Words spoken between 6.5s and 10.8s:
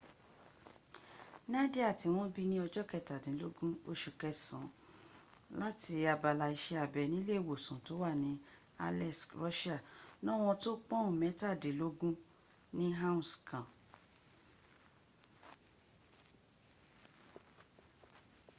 iṣẹ́ abẹ nílé ìwòsàn tó wà ní aleisk russia lówọn tó